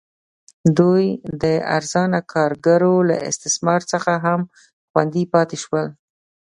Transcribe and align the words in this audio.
دوی 0.77 1.05
د 1.41 1.43
ارزانه 1.77 2.19
کارګرو 2.33 2.95
له 3.09 3.15
استثمار 3.29 3.81
څخه 3.91 4.11
هم 4.25 4.41
خوندي 4.91 5.23
پاتې 5.33 5.57
شول. 5.63 5.87